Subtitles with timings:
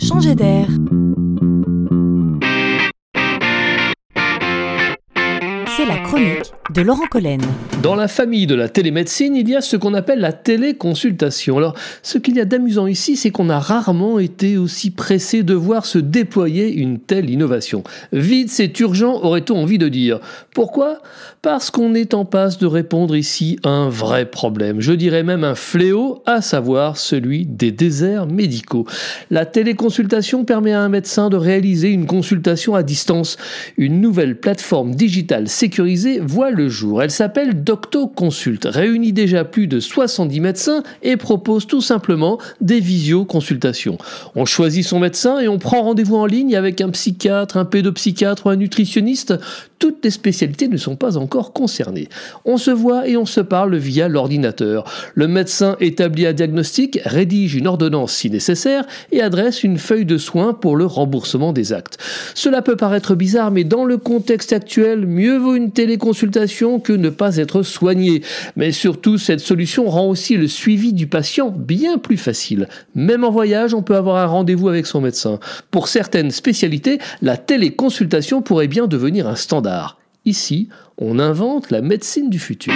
[0.00, 0.68] changer d'air.
[5.76, 7.40] C'est la chronique de Laurent Collen.
[7.82, 11.58] Dans la famille de la télémédecine, il y a ce qu'on appelle la téléconsultation.
[11.58, 15.54] Alors, ce qu'il y a d'amusant ici, c'est qu'on a rarement été aussi pressé de
[15.54, 17.82] voir se déployer une telle innovation.
[18.12, 20.20] Vite, c'est urgent, aurait-on envie de dire.
[20.54, 20.98] Pourquoi?
[21.42, 25.42] Parce qu'on est en passe de répondre ici à un vrai problème, je dirais même
[25.42, 28.86] un fléau, à savoir celui des déserts médicaux.
[29.30, 33.38] La téléconsultation permet à un médecin de réaliser une consultation à distance.
[33.78, 35.48] Une nouvelle plateforme digitale
[36.20, 37.02] voit le jour.
[37.02, 43.98] Elle s'appelle DoctoConsult, réunit déjà plus de 70 médecins et propose tout simplement des visioconsultations.
[44.34, 48.46] On choisit son médecin et on prend rendez-vous en ligne avec un psychiatre, un pédopsychiatre
[48.46, 49.34] ou un nutritionniste.
[49.78, 52.08] Toutes les spécialités ne sont pas encore concernées.
[52.44, 54.84] On se voit et on se parle via l'ordinateur.
[55.14, 60.18] Le médecin établit un diagnostic, rédige une ordonnance si nécessaire et adresse une feuille de
[60.18, 61.98] soins pour le remboursement des actes.
[62.34, 67.36] Cela peut paraître bizarre, mais dans le contexte actuel, mieux une téléconsultation que ne pas
[67.36, 68.22] être soigné.
[68.56, 72.68] Mais surtout, cette solution rend aussi le suivi du patient bien plus facile.
[72.94, 75.38] Même en voyage, on peut avoir un rendez-vous avec son médecin.
[75.70, 79.98] Pour certaines spécialités, la téléconsultation pourrait bien devenir un standard.
[80.24, 82.74] Ici, on invente la médecine du futur.